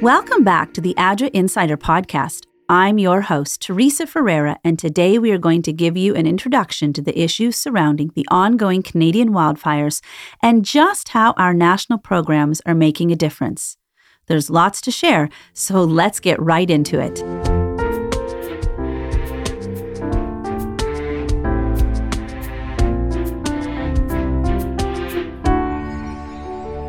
[0.00, 2.46] Welcome back to the ADRA Insider Podcast.
[2.68, 6.94] I'm your host, Teresa Ferreira, and today we are going to give you an introduction
[6.94, 10.00] to the issues surrounding the ongoing Canadian wildfires
[10.42, 13.76] and just how our national programs are making a difference.
[14.28, 17.49] There's lots to share, so let's get right into it.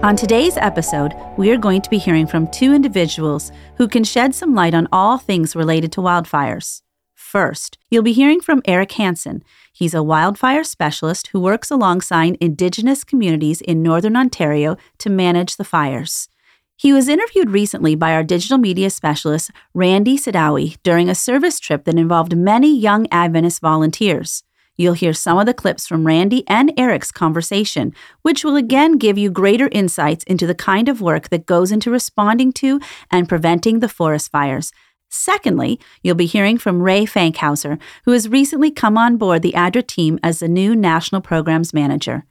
[0.03, 4.33] On today's episode, we are going to be hearing from two individuals who can shed
[4.33, 6.81] some light on all things related to wildfires.
[7.13, 9.43] First, you'll be hearing from Eric Hansen.
[9.71, 15.63] He's a wildfire specialist who works alongside Indigenous communities in Northern Ontario to manage the
[15.63, 16.27] fires.
[16.75, 21.83] He was interviewed recently by our digital media specialist, Randy Sidawi, during a service trip
[21.83, 24.41] that involved many young Adventist volunteers.
[24.81, 29.15] You'll hear some of the clips from Randy and Eric's conversation, which will again give
[29.15, 32.79] you greater insights into the kind of work that goes into responding to
[33.11, 34.71] and preventing the forest fires.
[35.07, 39.85] Secondly, you'll be hearing from Ray Fankhauser, who has recently come on board the ADRA
[39.85, 42.25] team as the new National Programs Manager.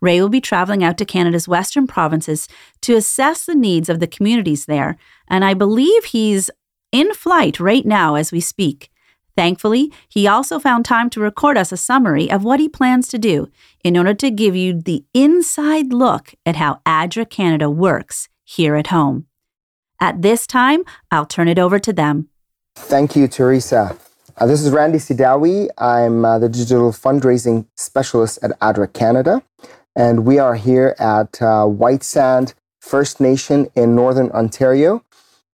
[0.00, 2.46] Ray will be traveling out to Canada's western provinces
[2.82, 4.96] to assess the needs of the communities there,
[5.26, 6.52] and I believe he's
[6.92, 8.92] in flight right now as we speak.
[9.36, 13.18] Thankfully, he also found time to record us a summary of what he plans to
[13.18, 13.48] do
[13.84, 18.86] in order to give you the inside look at how ADRA Canada works here at
[18.86, 19.26] home.
[20.00, 22.28] At this time, I'll turn it over to them.
[22.76, 23.96] Thank you, Teresa.
[24.38, 25.68] Uh, this is Randy Sidawi.
[25.78, 29.42] I'm uh, the digital fundraising specialist at ADRA Canada,
[29.94, 35.02] and we are here at uh, White Sand First Nation in Northern Ontario.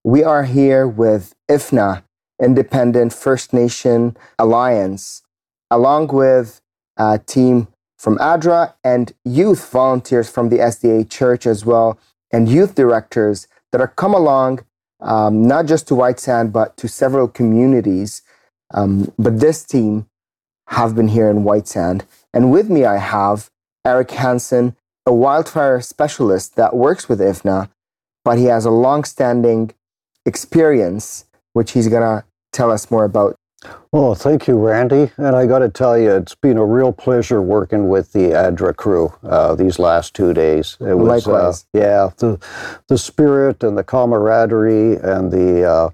[0.03, 2.03] We are here with IFNA,
[2.43, 5.23] Independent First Nation Alliance,
[5.71, 6.61] along with
[6.97, 11.97] a team from ADRA and youth volunteers from the SDA Church as well,
[12.31, 14.59] and youth directors that are come along
[15.03, 18.21] um, not just to White Sand, but to several communities.
[18.73, 20.07] Um, but this team
[20.67, 22.05] have been here in White Sand.
[22.33, 23.51] And with me, I have
[23.85, 27.69] Eric Hansen, a wildfire specialist that works with IFNA,
[28.23, 29.73] but he has a long standing
[30.25, 33.35] experience, which he's going to tell us more about.
[33.91, 35.11] Well, thank you, Randy.
[35.17, 38.75] And I got to tell you, it's been a real pleasure working with the ADRA
[38.75, 40.77] crew uh, these last two days.
[40.81, 41.65] It was, Likewise.
[41.73, 42.39] Uh, yeah, the
[42.87, 45.89] the spirit and the camaraderie and the uh,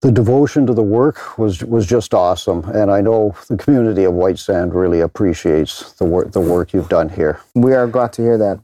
[0.00, 2.64] the devotion to the work was was just awesome.
[2.70, 6.88] And I know the community of White Sand really appreciates the work the work you've
[6.88, 7.40] done here.
[7.54, 8.60] We are glad to hear that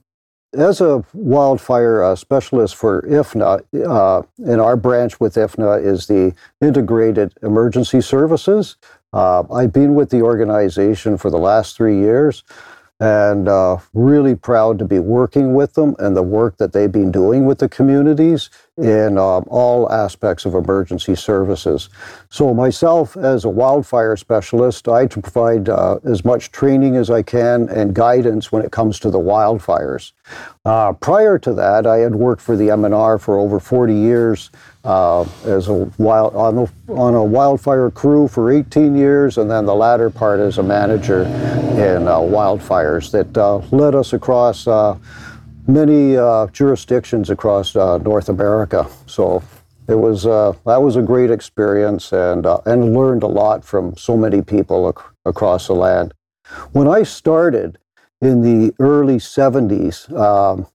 [0.57, 6.35] as a wildfire uh, specialist for IFNA, uh, in our branch with IFNA is the
[6.61, 8.77] Integrated Emergency Services.
[9.13, 12.45] Uh, I've been with the organization for the last three years
[12.99, 17.13] and uh, really proud to be working with them and the work that they've been
[17.13, 21.89] doing with the communities in um, all aspects of emergency services.
[22.29, 27.23] So, myself as a wildfire specialist, I to provide uh, as much training as I
[27.23, 30.13] can and guidance when it comes to the wildfires.
[30.65, 34.51] Uh, prior to that, I had worked for the MNR for over 40 years
[34.85, 39.65] uh, as a wild on, a, on a wildfire crew for 18 years, and then
[39.65, 44.97] the latter part as a manager in uh, wildfires that uh, led us across uh,
[45.67, 48.87] many uh, jurisdictions across uh, North America.
[49.07, 49.43] So
[49.89, 53.97] it was uh, that was a great experience and uh, and learned a lot from
[53.97, 56.13] so many people ac- across the land.
[56.73, 57.79] When I started
[58.21, 60.67] in the early 70s, um,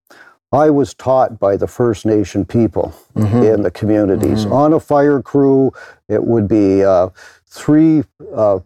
[0.52, 3.44] I was taught by the First Nation people mm-hmm.
[3.44, 4.44] in the communities.
[4.44, 4.53] Mm-hmm.
[4.53, 5.72] On a fire crew,
[6.09, 7.09] it would be uh,
[7.47, 8.03] three
[8.35, 8.59] uh,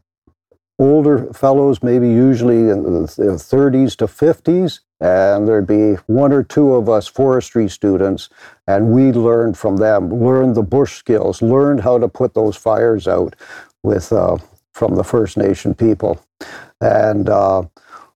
[0.79, 6.73] older fellows, maybe usually in the 30s to 50s, and there'd be one or two
[6.73, 8.29] of us forestry students,
[8.67, 13.07] and we learned from them, learned the bush skills, learned how to put those fires
[13.07, 13.35] out
[13.83, 14.37] with uh,
[14.73, 16.23] from the First Nation people,
[16.81, 17.63] and uh,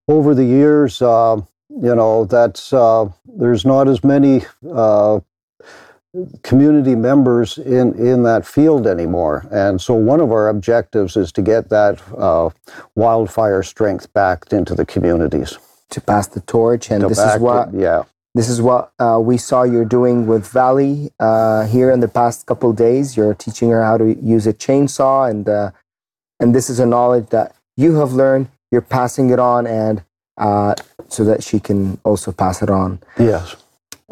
[0.08, 5.20] over the years, uh, you know, that's uh, there's not as many uh,
[6.42, 9.48] community members in, in that field anymore.
[9.52, 12.50] And so one of our objectives is to get that uh,
[12.96, 15.58] wildfire strength back into the communities.
[15.92, 16.92] To pass the torch.
[16.92, 18.04] And to this is what yeah.
[18.36, 22.46] This is what uh, we saw you're doing with Valley uh, here in the past
[22.46, 23.18] couple days.
[23.18, 25.72] You're teaching her how to use a chainsaw, and uh,
[26.40, 28.50] and this is a knowledge that you have learned.
[28.72, 30.04] You're passing it on, and
[30.38, 30.76] uh,
[31.08, 33.00] so that she can also pass it on.
[33.18, 33.56] Yes.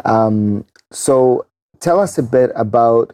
[0.04, 1.46] Um, so
[1.80, 3.14] tell us a bit about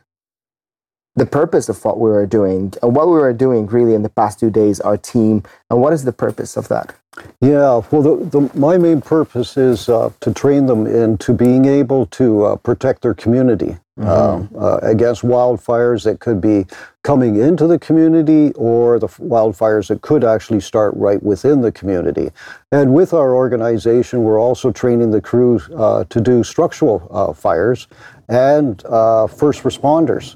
[1.15, 4.09] the purpose of what we were doing and what we were doing really in the
[4.09, 6.95] past two days, our team, and what is the purpose of that?
[7.41, 12.07] Yeah, well, the, the, my main purpose is uh, to train them into being able
[12.07, 14.57] to uh, protect their community mm-hmm.
[14.57, 16.65] uh, against wildfires that could be
[17.03, 22.31] coming into the community or the wildfires that could actually start right within the community.
[22.71, 27.87] And with our organization, we're also training the crew uh, to do structural uh, fires
[28.29, 30.35] and uh, first responders.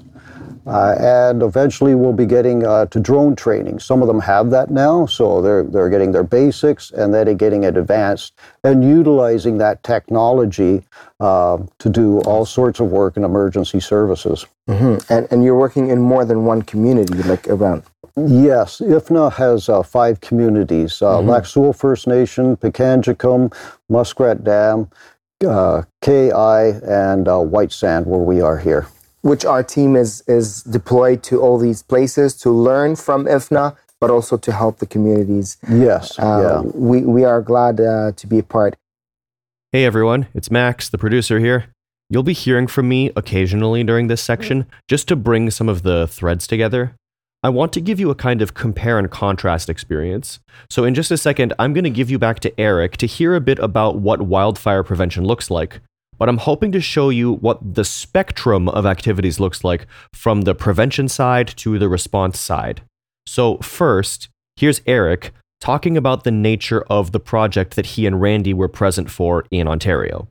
[0.66, 3.78] Uh, and eventually we'll be getting uh, to drone training.
[3.78, 7.64] Some of them have that now, so they're, they're getting their basics and then getting
[7.64, 8.34] it advanced
[8.64, 10.82] and utilizing that technology
[11.20, 14.46] uh, to do all sorts of work in emergency services.
[14.68, 15.12] Mm-hmm.
[15.12, 17.82] And, and you're working in more than one community, like around?
[18.16, 21.28] Yes, IFNA has uh, five communities uh, mm-hmm.
[21.28, 23.54] Lac Seul First Nation, Pikangikum,
[23.88, 24.90] Muskrat Dam,
[25.46, 28.88] uh, KI, and White Sand, where we are here
[29.22, 34.10] which our team is is deployed to all these places to learn from IFNA, but
[34.10, 35.56] also to help the communities.
[35.68, 36.70] Yes, uh, yeah.
[36.74, 38.76] We we are glad uh, to be a part.
[39.72, 41.66] Hey everyone, it's Max, the producer here.
[42.10, 46.06] You'll be hearing from me occasionally during this section, just to bring some of the
[46.06, 46.94] threads together.
[47.42, 50.40] I want to give you a kind of compare and contrast experience.
[50.70, 53.36] So, in just a second, I'm going to give you back to Eric to hear
[53.36, 55.80] a bit about what wildfire prevention looks like,
[56.18, 60.54] but I'm hoping to show you what the spectrum of activities looks like from the
[60.54, 62.82] prevention side to the response side.
[63.26, 68.54] So, first, here's Eric talking about the nature of the project that he and Randy
[68.54, 70.28] were present for in Ontario.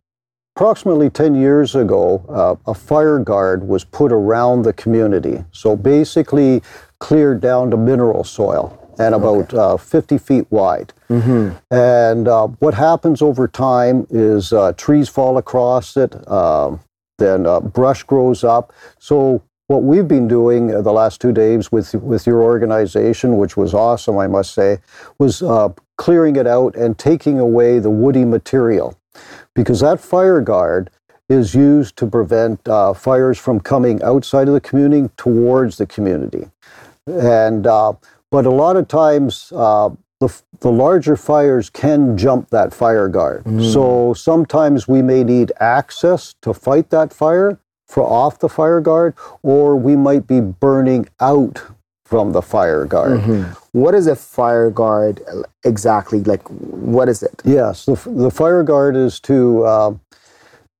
[0.55, 5.43] Approximately 10 years ago, uh, a fire guard was put around the community.
[5.51, 6.63] So basically,
[6.99, 9.57] cleared down to mineral soil and about okay.
[9.57, 10.93] uh, 50 feet wide.
[11.09, 11.57] Mm-hmm.
[11.73, 16.79] And uh, what happens over time is uh, trees fall across it, um,
[17.17, 18.73] then uh, brush grows up.
[18.99, 23.73] So what we've been doing the last two days with with your organization, which was
[23.73, 24.79] awesome, I must say,
[25.19, 28.97] was uh, clearing it out and taking away the woody material,
[29.53, 30.89] because that fire guard
[31.27, 36.47] is used to prevent uh, fires from coming outside of the community towards the community,
[37.05, 37.67] and
[38.31, 39.89] but a lot of times, uh,
[40.19, 43.43] the, the larger fires can jump that fire guard.
[43.43, 43.71] Mm.
[43.71, 49.13] So sometimes we may need access to fight that fire for off the fire guard,
[49.43, 51.61] or we might be burning out
[52.03, 53.19] from the fire guard.
[53.19, 53.79] Mm-hmm.
[53.79, 55.21] What is a fire guard
[55.63, 56.21] exactly?
[56.23, 57.41] Like, what is it?
[57.45, 59.93] Yes, the, the fire guard is to uh,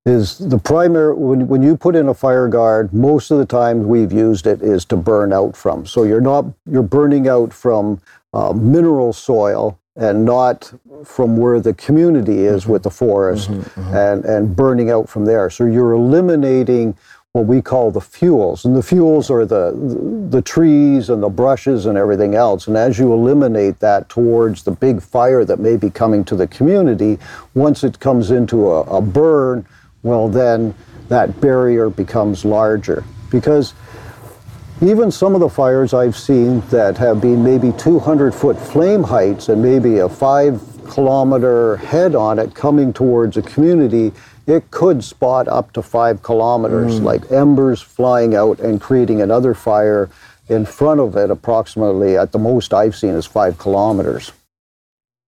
[0.07, 3.86] is the primary when, when you put in a fire guard most of the times
[3.86, 8.00] we've used it is to burn out from so you're not you're burning out from
[8.33, 10.71] uh, mineral soil and not
[11.04, 12.74] from where the community is mm-hmm.
[12.74, 13.95] with the forest mm-hmm, mm-hmm.
[13.95, 16.98] and and burning out from there so you're eliminating
[17.33, 19.74] what we call the fuels and the fuels are the
[20.30, 24.71] the trees and the brushes and everything else and as you eliminate that towards the
[24.71, 27.19] big fire that may be coming to the community
[27.53, 29.65] once it comes into a, a burn
[30.04, 30.74] well, then
[31.10, 33.04] that barrier becomes larger.
[33.30, 33.74] Because
[34.82, 39.50] even some of the fires I've seen that have been maybe 200 foot flame heights
[39.50, 44.14] and maybe a five kilometer head on it coming towards a community,
[44.46, 47.04] it could spot up to five kilometers, mm.
[47.04, 50.10] like embers flying out and creating another fire
[50.48, 54.32] in front of it, approximately at the most I've seen is five kilometers.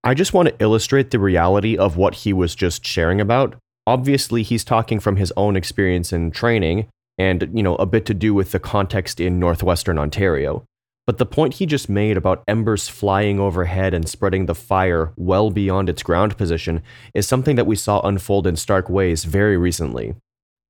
[0.04, 3.56] I just want to illustrate the reality of what he was just sharing about
[3.90, 6.88] obviously he's talking from his own experience and training
[7.18, 10.64] and you know a bit to do with the context in northwestern ontario.
[11.08, 15.50] But the point he just made about embers flying overhead and spreading the fire well
[15.50, 16.84] beyond its ground position
[17.16, 20.14] is something that we saw unfold in stark ways very recently.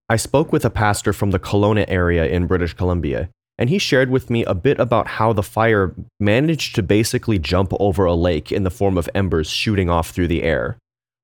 [0.08, 4.10] I spoke with a pastor from the Kelowna area in british columbia and he shared
[4.10, 8.50] with me a bit about how the fire managed to basically jump over a lake
[8.54, 10.78] in the form of embers shooting off through the air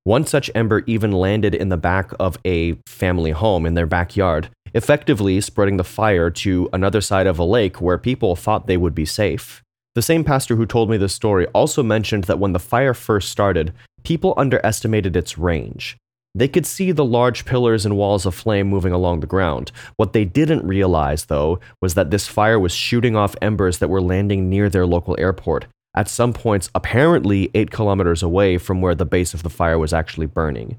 [0.06, 4.48] one such ember even landed in the back of a family home in their backyard,
[4.76, 8.94] effectively spreading the fire to another side of a lake where people thought they would
[8.94, 9.64] be safe.
[9.96, 13.30] The same pastor who told me this story also mentioned that when the fire first
[13.30, 15.98] started, people underestimated its range.
[16.36, 19.72] They could see the large pillars and walls of flame moving along the ground.
[19.96, 24.02] What they didn't realize, though, was that this fire was shooting off embers that were
[24.02, 29.06] landing near their local airport, at some points apparently 8 kilometers away from where the
[29.06, 30.78] base of the fire was actually burning.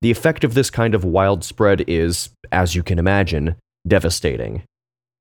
[0.00, 3.56] The effect of this kind of wild spread is, as you can imagine,
[3.86, 4.62] devastating.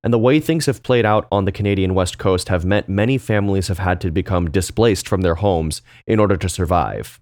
[0.04, 3.18] And the way things have played out on the Canadian West Coast have meant many
[3.18, 7.20] families have had to become displaced from their homes in order to survive.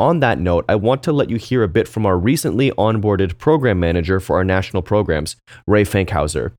[0.00, 3.38] On that note, I want to let you hear a bit from our recently onboarded
[3.38, 5.36] program manager for our national programs,
[5.66, 6.52] Ray Fankhauser,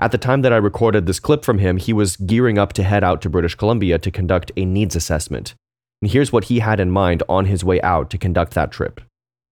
[0.00, 2.82] At the time that I recorded this clip from him, he was gearing up to
[2.82, 5.54] head out to British Columbia to conduct a needs assessment.
[6.02, 9.00] And here's what he had in mind on his way out to conduct that trip.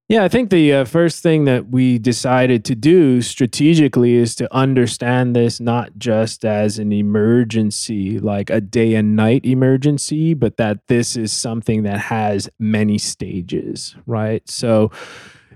[0.09, 4.55] Yeah, I think the uh, first thing that we decided to do strategically is to
[4.55, 10.81] understand this not just as an emergency, like a day and night emergency, but that
[10.89, 14.47] this is something that has many stages, right?
[14.51, 14.91] So,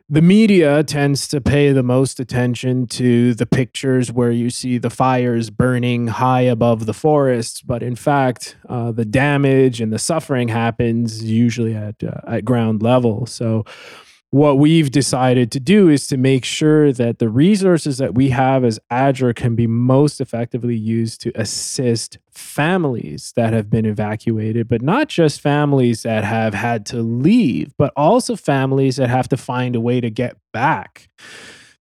[0.09, 4.91] the media tends to pay the most attention to the pictures where you see the
[4.91, 10.47] fires burning high above the forests, but in fact, uh, the damage and the suffering
[10.47, 13.27] happens usually at uh, at ground level.
[13.27, 13.65] So,
[14.31, 18.65] what we've decided to do is to make sure that the resources that we have
[18.65, 24.83] as ADRA can be most effectively used to assist families that have been evacuated, but
[24.83, 29.77] not just families that have had to leave, but also families that have to find
[29.77, 31.09] a way to get back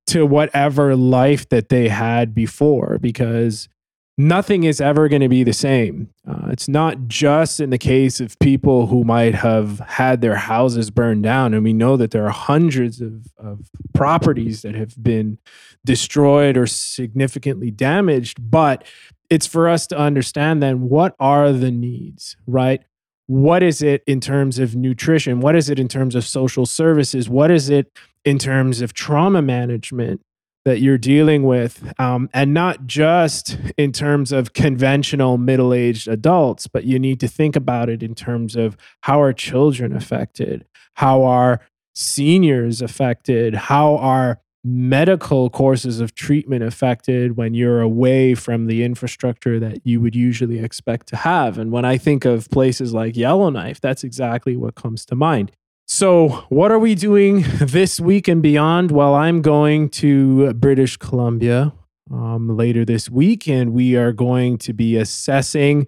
[0.07, 3.67] to whatever life that they had before because
[4.17, 6.09] nothing is ever going to be the same.
[6.27, 10.89] Uh, it's not just in the case of people who might have had their houses
[10.89, 11.53] burned down.
[11.53, 15.37] And we know that there are hundreds of, of properties that have been
[15.83, 18.37] destroyed or significantly damaged.
[18.49, 18.85] But
[19.29, 22.81] it's for us to understand then what are the needs, right?
[23.27, 25.39] What is it in terms of nutrition?
[25.39, 27.27] What is it in terms of social services?
[27.27, 27.91] What is it
[28.23, 30.21] in terms of trauma management?
[30.65, 36.67] That you're dealing with, um, and not just in terms of conventional middle aged adults,
[36.67, 40.65] but you need to think about it in terms of how are children affected?
[40.95, 41.61] How are
[41.93, 43.53] seniors affected?
[43.53, 50.01] How are medical courses of treatment affected when you're away from the infrastructure that you
[50.01, 51.59] would usually expect to have?
[51.59, 55.51] And when I think of places like Yellowknife, that's exactly what comes to mind.
[55.87, 58.89] So, what are we doing this week and beyond?
[58.89, 61.73] Well, I'm going to British Columbia
[62.11, 65.87] um, later this week, and we are going to be assessing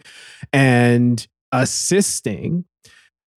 [0.54, 2.66] and assisting.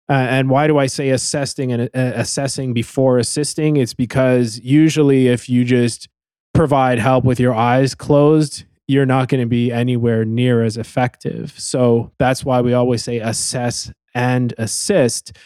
[0.10, 3.78] Uh, and why do I say assessing and uh, assessing before assisting?
[3.78, 6.10] It's because usually, if you just
[6.54, 11.58] provide help with your eyes closed, you're not going to be anywhere near as effective.
[11.58, 15.38] So that's why we always say assess and assist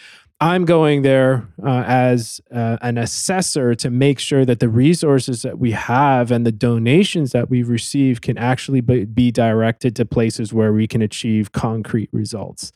[0.44, 5.58] I'm going there uh, as uh, an assessor to make sure that the resources that
[5.58, 10.52] we have and the donations that we receive can actually be, be directed to places
[10.52, 12.74] where we can achieve concrete results.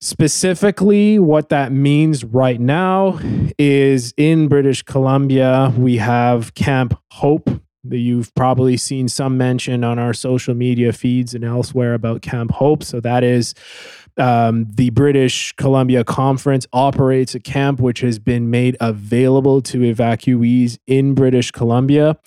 [0.00, 3.20] Specifically, what that means right now
[3.60, 7.48] is in British Columbia, we have Camp Hope.
[7.88, 12.82] You've probably seen some mention on our social media feeds and elsewhere about Camp Hope.
[12.82, 13.54] So, that is
[14.18, 20.78] um, the British Columbia Conference operates a camp which has been made available to evacuees
[20.86, 22.18] in British Columbia.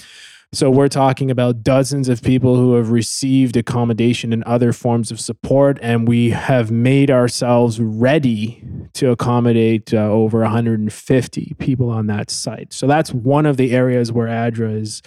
[0.54, 5.18] So we're talking about dozens of people who have received accommodation and other forms of
[5.18, 8.62] support, and we have made ourselves ready
[8.94, 12.74] to accommodate uh, over 150 people on that site.
[12.74, 15.02] So that's one of the areas where ADRA is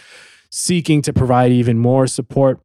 [0.49, 2.64] seeking to provide even more support.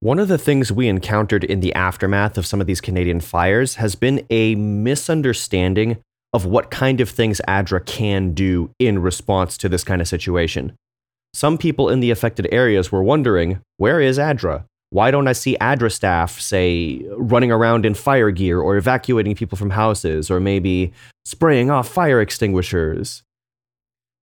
[0.00, 3.74] One of the things we encountered in the aftermath of some of these Canadian fires
[3.76, 5.98] has been a misunderstanding
[6.32, 10.76] of what kind of things ADRA can do in response to this kind of situation.
[11.34, 14.62] Some people in the affected areas were wondering, where is ADRA?
[14.90, 19.58] Why don't I see ADRA staff, say, running around in fire gear or evacuating people
[19.58, 20.92] from houses or maybe
[21.24, 23.24] spraying off fire extinguishers?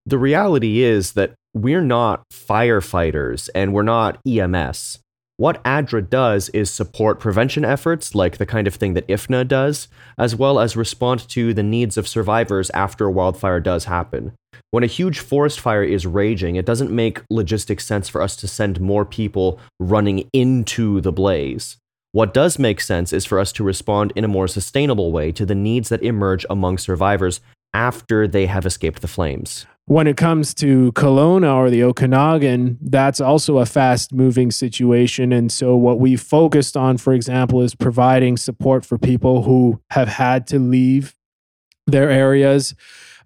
[0.07, 4.97] The reality is that we're not firefighters and we're not EMS.
[5.39, 9.87] What ADRA does is support prevention efforts, like the kind of thing that IFNA does,
[10.17, 14.33] as well as respond to the needs of survivors after a wildfire does happen.
[14.71, 18.47] When a huge forest fire is raging, it doesn't make logistic sense for us to
[18.47, 21.77] send more people running into the blaze.
[22.13, 25.45] What does make sense is for us to respond in a more sustainable way to
[25.45, 27.41] the needs that emerge among survivors
[27.75, 33.21] after they have escaped the flames when it comes to Kelowna or the Okanagan, that's
[33.21, 35.31] also a fast moving situation.
[35.31, 40.09] And so, what we focused on, for example, is providing support for people who have
[40.09, 41.15] had to leave
[41.87, 42.75] their areas.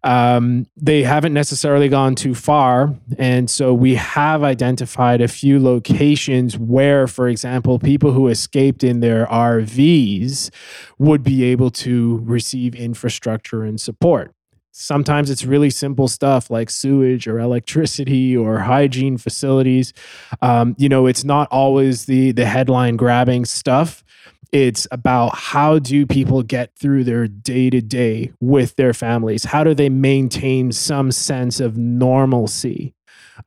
[0.03, 2.95] Um, they haven't necessarily gone too far.
[3.17, 8.99] And so, we have identified a few locations where, for example, people who escaped in
[8.99, 10.51] their RVs
[10.99, 14.35] would be able to receive infrastructure and support.
[14.71, 19.93] Sometimes it's really simple stuff like sewage or electricity or hygiene facilities.
[20.41, 24.03] Um, you know, it's not always the the headline grabbing stuff.
[24.51, 29.45] It's about how do people get through their day to day with their families?
[29.45, 32.93] How do they maintain some sense of normalcy?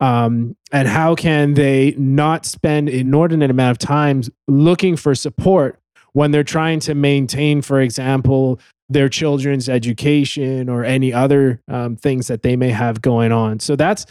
[0.01, 5.79] Um, and how can they not spend inordinate amount of time looking for support
[6.13, 8.59] when they're trying to maintain, for example,
[8.95, 13.61] their children's education or any other um, things that they may have going on.
[13.61, 14.07] So that's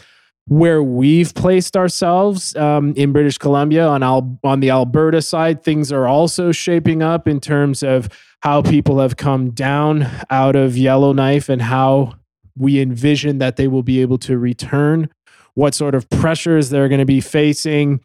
[0.46, 5.64] where we've placed ourselves um, in British Columbia on Al- on the Alberta side.
[5.64, 8.08] Things are also shaping up in terms of
[8.40, 12.14] how people have come down out of Yellowknife and how
[12.56, 15.08] we envision that they will be able to return.
[15.54, 18.00] What sort of pressures they're going to be facing.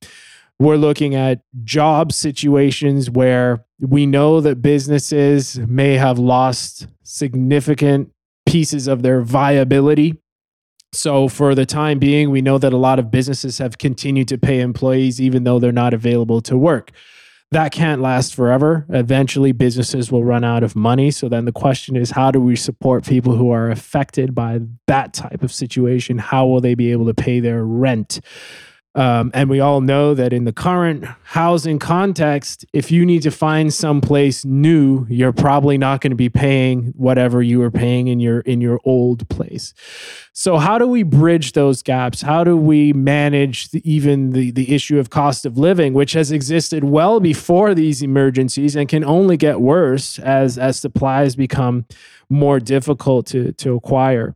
[0.59, 8.11] We're looking at job situations where we know that businesses may have lost significant
[8.45, 10.17] pieces of their viability.
[10.91, 14.37] So, for the time being, we know that a lot of businesses have continued to
[14.37, 16.91] pay employees even though they're not available to work.
[17.51, 18.85] That can't last forever.
[18.89, 21.11] Eventually, businesses will run out of money.
[21.11, 25.13] So, then the question is how do we support people who are affected by that
[25.13, 26.17] type of situation?
[26.17, 28.19] How will they be able to pay their rent?
[28.95, 33.29] Um, and we all know that in the current housing context, if you need to
[33.29, 38.19] find someplace new, you're probably not going to be paying whatever you were paying in
[38.19, 39.75] your in your old place.
[40.33, 42.23] So how do we bridge those gaps?
[42.23, 46.31] How do we manage the, even the the issue of cost of living, which has
[46.31, 51.85] existed well before these emergencies and can only get worse as as supplies become
[52.27, 54.33] more difficult to to acquire?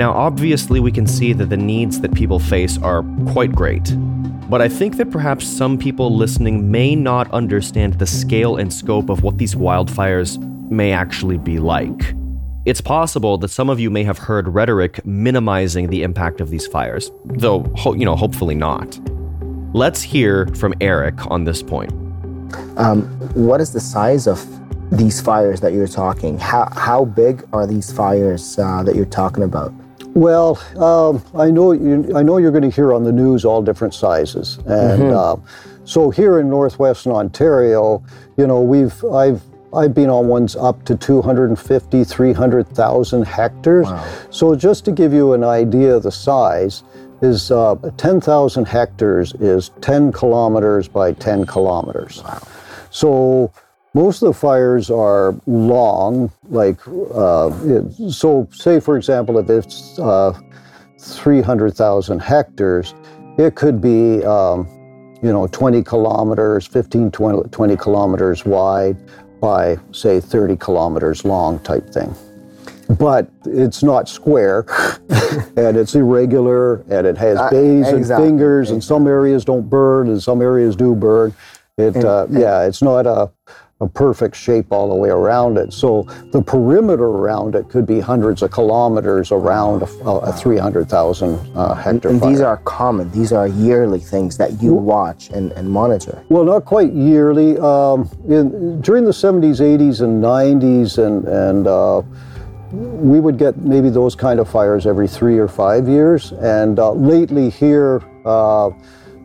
[0.00, 3.02] Now, obviously, we can see that the needs that people face are
[3.32, 3.94] quite great.
[4.48, 9.10] But I think that perhaps some people listening may not understand the scale and scope
[9.10, 10.38] of what these wildfires
[10.70, 12.14] may actually be like.
[12.64, 16.66] It's possible that some of you may have heard rhetoric minimizing the impact of these
[16.66, 18.98] fires, though, ho- you know, hopefully not.
[19.74, 21.92] Let's hear from Eric on this point.
[22.78, 23.02] Um,
[23.34, 24.42] what is the size of
[24.90, 26.38] these fires that you're talking?
[26.38, 29.74] How, how big are these fires uh, that you're talking about?
[30.14, 33.62] Well, um, I know you, I know you're going to hear on the news all
[33.62, 35.42] different sizes, and mm-hmm.
[35.42, 35.46] uh,
[35.84, 38.02] so here in northwestern Ontario,
[38.36, 43.86] you know, we've I've I've been on ones up to 250, 300,000 hectares.
[43.86, 44.12] Wow.
[44.30, 46.82] So just to give you an idea of the size,
[47.22, 52.22] is uh, 10,000 hectares is 10 kilometers by 10 kilometers.
[52.24, 52.42] Wow.
[52.90, 53.52] So
[53.94, 57.50] most of the fires are long, like, uh,
[58.10, 60.38] so say, for example, if it's uh,
[61.00, 62.94] 300,000 hectares,
[63.36, 64.68] it could be, um,
[65.22, 68.96] you know, 20 kilometers, 15, 20, 20 kilometers wide
[69.40, 72.14] by, say, 30 kilometers long type thing.
[72.98, 74.66] But it's not square,
[75.56, 78.28] and it's irregular, and it has uh, bays uh, exactly.
[78.28, 78.74] and fingers, exactly.
[78.74, 81.34] and some areas don't burn, and some areas do burn.
[81.76, 83.30] It, uh, yeah, it's not a
[83.80, 85.72] a perfect shape all the way around it.
[85.72, 91.74] So the perimeter around it could be hundreds of kilometers around a, a 300,000 uh,
[91.74, 92.10] hectare.
[92.10, 96.22] And, and these are common, these are yearly things that you watch and, and monitor.
[96.28, 97.58] Well, not quite yearly.
[97.58, 102.02] Um, in, during the 70s, 80s, and 90s, and, and uh,
[102.72, 106.32] we would get maybe those kind of fires every three or five years.
[106.32, 108.70] And uh, lately here, uh,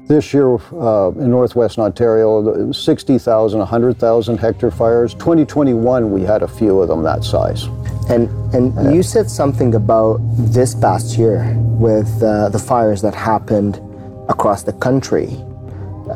[0.08, 5.14] this year uh, in northwestern Ontario, 60,000, 100,000 hectare fires.
[5.16, 7.66] 2021, we had a few of them that size.
[8.08, 13.16] And and uh, you said something about this past year with uh, the fires that
[13.16, 13.82] happened
[14.30, 15.28] across the country.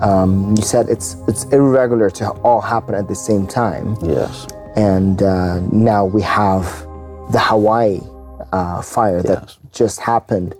[0.02, 3.97] Um, you said it's it's irregular to all happen at the same time.
[4.04, 4.47] Yes.
[4.75, 6.63] And uh, now we have
[7.32, 8.02] the Hawaii
[8.54, 9.58] uh, fire that yes.
[9.71, 10.54] just happened.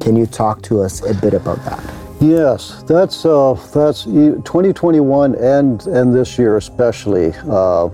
[0.00, 2.07] Can you talk to us a bit about that?
[2.20, 7.32] Yes, that's uh, that's 2021 and and this year especially.
[7.48, 7.88] Uh,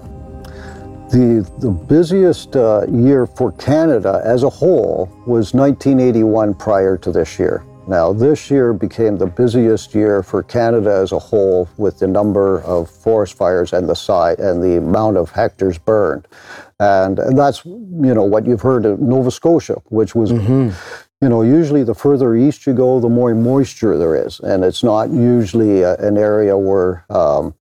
[1.11, 7.39] the the busiest uh, year for Canada as a whole was 1981 prior to this
[7.39, 7.65] year.
[7.87, 12.63] Now this year became the busiest year for Canada as a whole with the number
[12.63, 16.27] of forest fires and the size and the amount of hectares burned.
[16.81, 20.71] And, and that's you know what you've heard of Nova Scotia, which was mm-hmm
[21.21, 24.83] you know, usually the further east you go, the more moisture there is, and it's
[24.83, 27.55] not usually a, an area where um,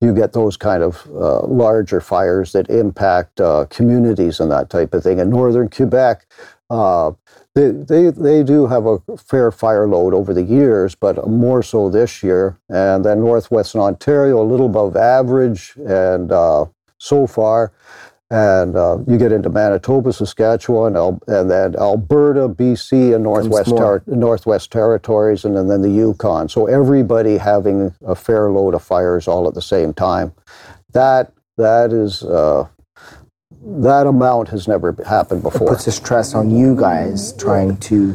[0.00, 4.94] you get those kind of uh, larger fires that impact uh, communities and that type
[4.94, 5.18] of thing.
[5.18, 6.26] In northern Quebec,
[6.70, 7.12] uh,
[7.54, 11.88] they, they, they do have a fair fire load over the years, but more so
[11.90, 12.56] this year.
[12.68, 16.66] And then northwestern Ontario, a little above average, and uh,
[16.98, 17.72] so far.
[18.30, 23.74] And uh, you get into Manitoba, Saskatchewan, Al- and then Alberta, BC, and Northwest.
[23.74, 26.48] Ter- Northwest Territories, and then, then the Yukon.
[26.48, 30.32] So everybody having a fair load of fires all at the same time.
[30.92, 32.68] That that is uh,
[33.64, 35.66] that amount has never happened before.
[35.66, 38.14] It puts a stress on you guys trying to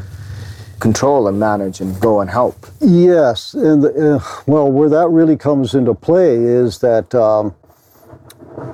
[0.80, 2.67] control and manage and go and help.
[2.82, 7.56] Yes, and uh, well, where that really comes into play is that um,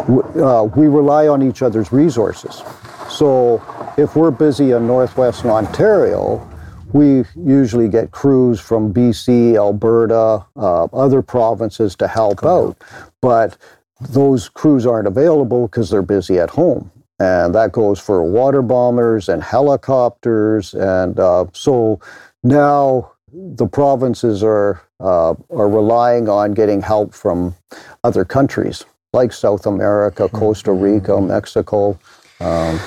[0.09, 2.63] uh, we rely on each other's resources.
[3.09, 3.63] So
[3.97, 6.45] if we're busy in northwestern Ontario,
[6.93, 12.77] we usually get crews from BC, Alberta, uh, other provinces to help out.
[13.21, 13.57] But
[13.99, 16.91] those crews aren't available because they're busy at home.
[17.19, 20.73] And that goes for water bombers and helicopters.
[20.73, 21.99] And uh, so
[22.43, 27.55] now the provinces are, uh, are relying on getting help from
[28.03, 31.99] other countries like South America, Costa Rica, Mexico.
[32.39, 32.79] Um,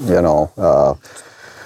[0.00, 0.94] you know, uh,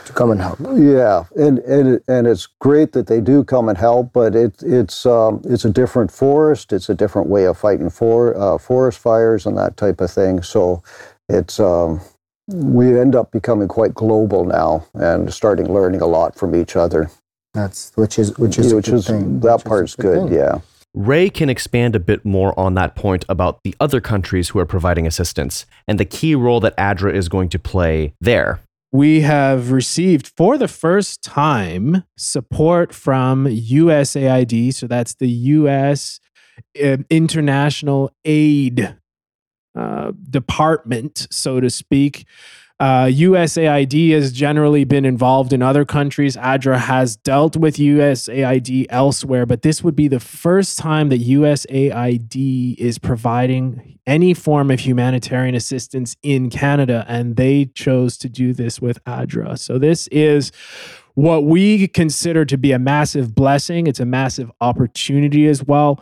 [0.04, 0.58] to come and help.
[0.76, 5.06] yeah, and and and it's great that they do come and help, but it it's
[5.06, 6.72] um, it's a different forest.
[6.72, 10.42] It's a different way of fighting for uh, forest fires and that type of thing.
[10.42, 10.82] So
[11.28, 12.00] it's um,
[12.48, 17.10] we end up becoming quite global now and starting learning a lot from each other.
[17.54, 19.40] That's which is which is which good is thing.
[19.40, 20.28] that which is part's good.
[20.28, 20.32] thing.
[20.38, 20.60] Yeah.
[20.94, 24.66] Ray can expand a bit more on that point about the other countries who are
[24.66, 28.60] providing assistance and the key role that ADRA is going to play there.
[28.90, 34.72] we have received for the first time support from USAID.
[34.74, 36.20] So that's the US
[36.82, 38.96] uh, International Aid
[39.74, 42.26] uh, Department, so to speak.
[42.80, 46.36] Uh, USAID has generally been involved in other countries.
[46.36, 52.76] ADRA has dealt with USAID elsewhere, but this would be the first time that USAID
[52.78, 58.80] is providing any form of humanitarian assistance in Canada, and they chose to do this
[58.80, 59.58] with ADRA.
[59.58, 60.52] So this is
[61.14, 63.88] what we consider to be a massive blessing.
[63.88, 66.00] It's a massive opportunity as well.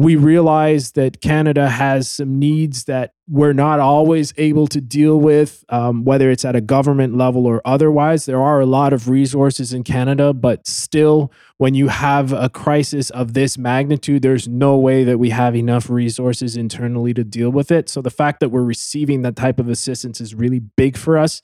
[0.00, 5.62] We realize that Canada has some needs that we're not always able to deal with,
[5.68, 8.24] um, whether it's at a government level or otherwise.
[8.24, 13.10] There are a lot of resources in Canada, but still, when you have a crisis
[13.10, 17.70] of this magnitude, there's no way that we have enough resources internally to deal with
[17.70, 17.90] it.
[17.90, 21.42] So the fact that we're receiving that type of assistance is really big for us.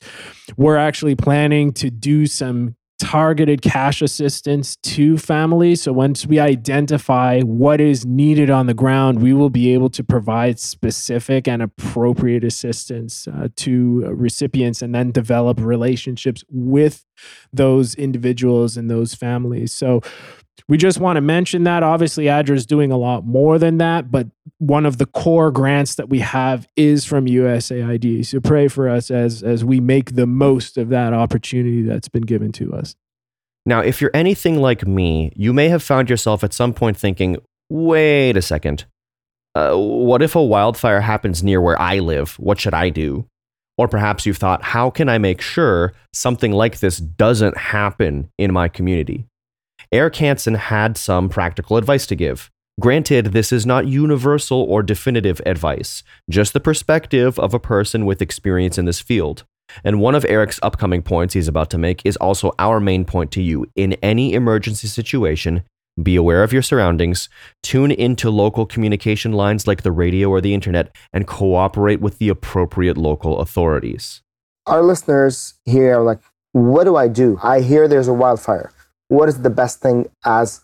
[0.56, 5.82] We're actually planning to do some targeted cash assistance to families.
[5.82, 10.02] So once we identify what is needed on the ground, we will be able to
[10.04, 17.04] provide specific and appropriate assistance uh, to recipients and then develop relationships with
[17.52, 19.72] those individuals and those families.
[19.72, 20.00] So
[20.68, 21.82] we just want to mention that.
[21.82, 24.26] Obviously, ADRA is doing a lot more than that, but
[24.58, 28.26] one of the core grants that we have is from USAID.
[28.26, 32.22] So pray for us as as we make the most of that opportunity that's been
[32.22, 32.96] given to us.
[33.64, 37.36] Now, if you're anything like me, you may have found yourself at some point thinking,
[37.68, 38.86] wait a second.
[39.56, 42.38] Uh, what if a wildfire happens near where I live?
[42.38, 43.26] What should I do?
[43.78, 48.52] Or perhaps you've thought, how can I make sure something like this doesn't happen in
[48.52, 49.26] my community?
[49.92, 52.50] Eric Hansen had some practical advice to give.
[52.78, 58.20] Granted, this is not universal or definitive advice, just the perspective of a person with
[58.20, 59.44] experience in this field.
[59.82, 63.30] And one of Eric's upcoming points he's about to make is also our main point
[63.32, 63.66] to you.
[63.74, 65.62] In any emergency situation,
[66.02, 67.30] be aware of your surroundings,
[67.62, 72.28] tune into local communication lines like the radio or the internet, and cooperate with the
[72.28, 74.20] appropriate local authorities.
[74.66, 76.18] Our listeners here are like,
[76.52, 77.38] what do I do?
[77.42, 78.72] I hear there's a wildfire.
[79.08, 80.60] What is the best thing as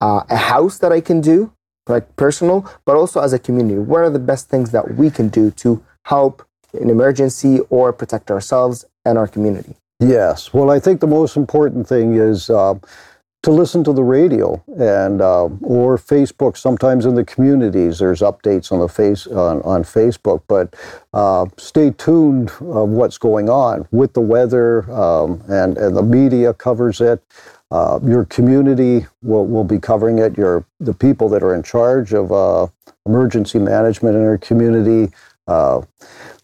[0.00, 1.52] uh, a house that I can do,
[1.88, 3.78] like personal, but also as a community?
[3.78, 8.30] What are the best things that we can do to help in emergency or protect
[8.30, 9.76] ourselves and our community?
[10.00, 10.52] Yes.
[10.52, 12.74] Well, I think the most important thing is uh,
[13.42, 16.56] to listen to the radio and uh, or Facebook.
[16.56, 20.42] Sometimes in the communities, there's updates on the face on, on Facebook.
[20.48, 20.74] But
[21.14, 26.52] uh, stay tuned of what's going on with the weather, um, and and the media
[26.54, 27.22] covers it.
[27.70, 30.36] Uh, your community will, will be covering it.
[30.38, 32.68] Your the people that are in charge of uh,
[33.06, 35.12] emergency management in your community.
[35.48, 35.82] Uh,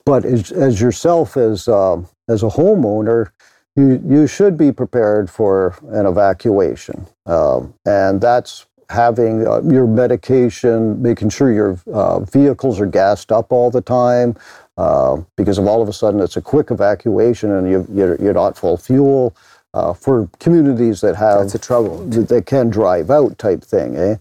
[0.04, 3.30] but as, as yourself as uh, as a homeowner,
[3.76, 11.00] you you should be prepared for an evacuation, um, and that's having uh, your medication,
[11.00, 14.36] making sure your uh, vehicles are gassed up all the time,
[14.76, 18.34] uh, because if all of a sudden it's a quick evacuation and you you're, you're
[18.34, 19.34] not full fuel.
[19.74, 22.04] Uh, for communities that have That's a trouble.
[22.04, 24.16] that they can drive out type thing, eh?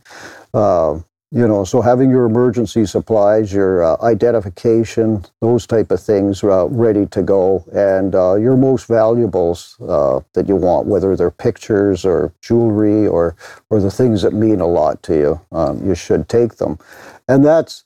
[0.54, 1.02] Uh,
[1.34, 6.68] you know, so having your emergency supplies, your uh, identification, those type of things uh,
[6.68, 12.04] ready to go, and uh, your most valuables uh, that you want, whether they're pictures
[12.04, 13.38] or jewelry or
[13.70, 16.78] or the things that mean a lot to you, um, you should take them,
[17.30, 17.86] and that's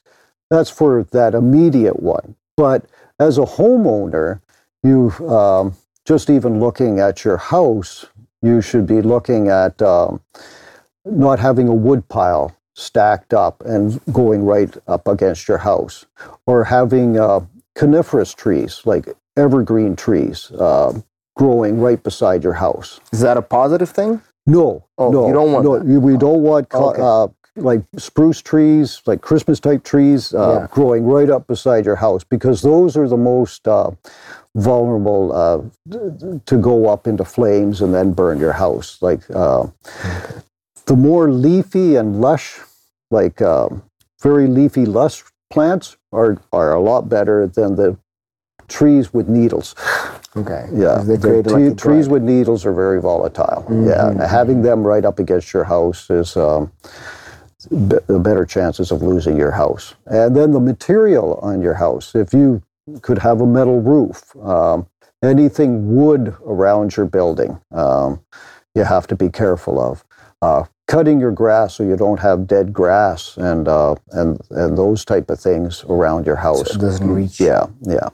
[0.50, 2.36] that's for that immediate one.
[2.58, 2.86] But
[3.20, 4.42] as a homeowner,
[4.82, 5.76] you um,
[6.06, 8.06] just even looking at your house,
[8.42, 10.22] you should be looking at um,
[11.06, 16.06] not having a wood pile stacked up and going right up against your house,
[16.46, 17.40] or having uh,
[17.76, 20.94] coniferous trees like evergreen trees uh,
[21.36, 23.00] growing right beside your house.
[23.12, 24.22] Is that a positive thing?
[24.46, 25.80] No, Oh, no, you don't want no.
[25.80, 25.86] that.
[25.86, 27.02] We don't want co- Okay.
[27.02, 30.68] uh, like spruce trees, like Christmas type trees, uh, Yeah.
[30.72, 33.92] growing right up beside your house because those are the most uh,
[34.56, 35.62] vulnerable uh,
[36.46, 38.98] to go up into flames and then burn your house.
[39.02, 39.68] Like uh,
[40.86, 42.60] the more leafy and lush,
[43.12, 43.84] like um,
[44.22, 47.98] very leafy, lush plants are are a lot better than the
[48.68, 49.76] trees with needles.
[50.36, 50.68] Okay.
[50.74, 53.64] Yeah, the like trees with needles are very volatile.
[53.70, 54.12] Yeah, Mhm.
[54.12, 56.72] and having them right up against your house is um,
[57.70, 59.96] the better chances of losing your house.
[60.06, 62.62] And then the material on your house, if you
[63.02, 64.88] could have a metal roof, um,
[65.24, 68.22] anything wood around your building, um,
[68.76, 70.04] you have to be careful of.
[70.42, 75.04] Uh, cutting your grass so you don't have dead grass and uh, and and those
[75.04, 76.70] type of things around your house.
[76.70, 77.40] So it doesn't reach.
[77.40, 78.10] Yeah, yeah.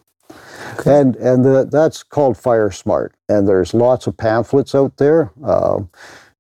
[0.85, 3.13] And and the, that's called Fire Smart.
[3.27, 5.31] And there's lots of pamphlets out there.
[5.43, 5.81] Uh,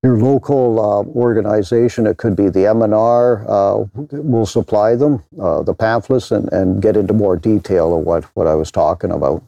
[0.03, 5.73] your local uh, organization, it could be the MNR, uh, will supply them, uh, the
[5.73, 9.43] pamphlets, and, and get into more detail of what, what I was talking about.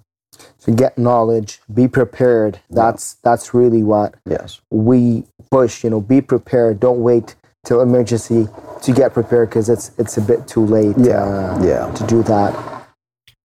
[0.60, 2.60] So get knowledge, be prepared.
[2.70, 4.62] That's that's really what Yes.
[4.72, 5.84] we push.
[5.84, 6.80] You know, be prepared.
[6.80, 7.36] Don't wait
[7.66, 8.48] till emergency
[8.82, 10.96] to get prepared because it's it's a bit too late.
[10.98, 11.92] Yeah, uh, yeah.
[11.94, 12.73] To do that.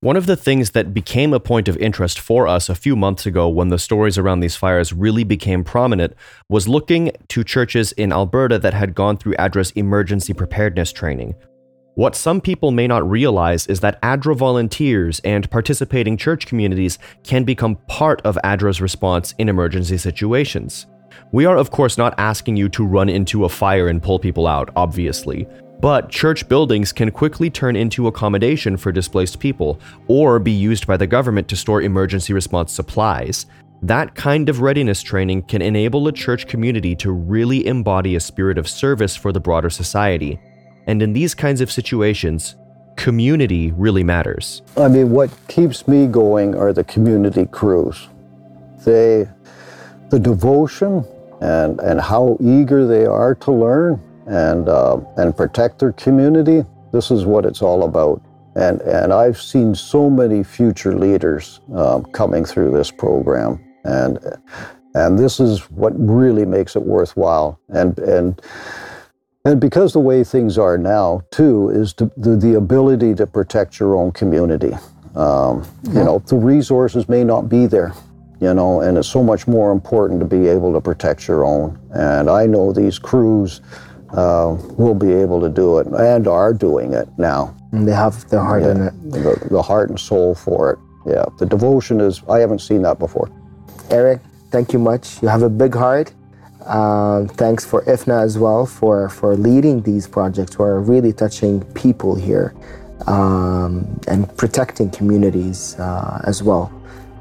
[0.01, 3.27] One of the things that became a point of interest for us a few months
[3.27, 6.15] ago when the stories around these fires really became prominent
[6.49, 11.35] was looking to churches in Alberta that had gone through ADRA's emergency preparedness training.
[11.97, 17.43] What some people may not realize is that ADRA volunteers and participating church communities can
[17.43, 20.87] become part of ADRA's response in emergency situations.
[21.33, 24.47] We are, of course, not asking you to run into a fire and pull people
[24.47, 25.49] out, obviously.
[25.81, 30.97] But church buildings can quickly turn into accommodation for displaced people, or be used by
[30.97, 33.47] the government to store emergency response supplies.
[33.83, 38.59] That kind of readiness training can enable a church community to really embody a spirit
[38.59, 40.41] of service for the broader society.
[40.89, 42.57] And in these kinds of situations,
[42.97, 44.63] community really matters.
[44.77, 48.09] I mean, what keeps me going are the community crews.
[48.85, 49.29] They,
[50.11, 51.05] the devotion
[51.41, 56.65] and, and how eager they are to learn and, uh, and protect their community.
[56.93, 58.23] This is what it's all about.
[58.55, 63.59] And, and I've seen so many future leaders um, coming through this program.
[63.85, 64.19] And,
[64.95, 67.59] and this is what really makes it worthwhile.
[67.69, 68.41] And, and,
[69.45, 73.79] and because the way things are now, too, is to, the, the ability to protect
[73.81, 74.75] your own community.
[75.15, 77.93] Um, You know, the resources may not be there,
[78.41, 81.79] you know, and it's so much more important to be able to protect your own.
[81.93, 83.61] And I know these crews
[84.11, 87.55] uh, will be able to do it and are doing it now.
[87.73, 89.11] And they have their heart in it.
[89.11, 90.79] The, the heart and soul for it.
[91.07, 93.31] Yeah, the devotion is, I haven't seen that before.
[93.91, 95.23] Eric, thank you much.
[95.23, 96.13] You have a big heart.
[96.67, 101.65] Um, thanks for IFNA as well for, for leading these projects who are really touching
[101.73, 102.55] people here
[103.07, 106.73] um, and protecting communities uh, as well.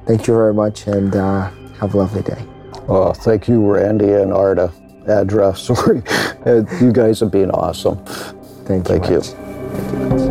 [0.05, 2.43] Thank you very much and uh, have a lovely day.
[2.89, 4.71] Uh, thank you, Randy and Arda.
[5.07, 6.03] Adra, sorry.
[6.81, 7.97] You guys have been awesome.
[8.65, 8.99] Thank you.
[8.99, 9.21] Thank you.
[10.09, 10.26] much.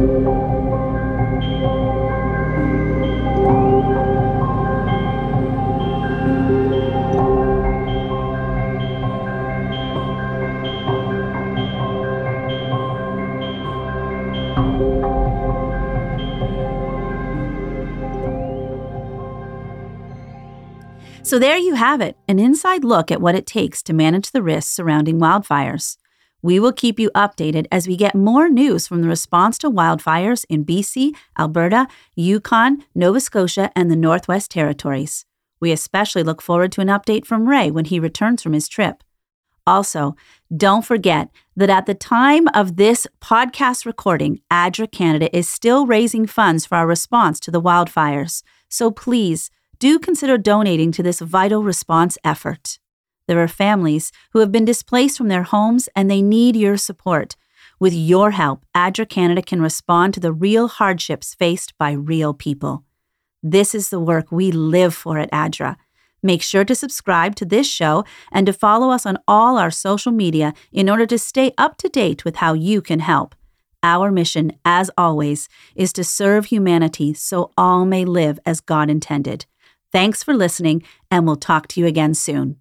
[21.36, 24.42] So there you have it an inside look at what it takes to manage the
[24.42, 25.98] risks surrounding wildfires.
[26.40, 30.46] We will keep you updated as we get more news from the response to wildfires
[30.48, 35.26] in BC, Alberta, Yukon, Nova Scotia, and the Northwest Territories.
[35.60, 39.04] We especially look forward to an update from Ray when he returns from his trip.
[39.66, 40.16] Also,
[40.56, 46.26] don't forget that at the time of this podcast recording, ADRA Canada is still raising
[46.26, 48.42] funds for our response to the wildfires.
[48.70, 52.78] So please do consider donating to this vital response effort.
[53.28, 57.36] There are families who have been displaced from their homes and they need your support.
[57.78, 62.84] With your help, ADRA Canada can respond to the real hardships faced by real people.
[63.42, 65.76] This is the work we live for at ADRA.
[66.22, 70.12] Make sure to subscribe to this show and to follow us on all our social
[70.12, 73.34] media in order to stay up to date with how you can help.
[73.82, 79.46] Our mission, as always, is to serve humanity so all may live as God intended.
[79.92, 82.56] Thanks for listening, and we'll talk to you again soon.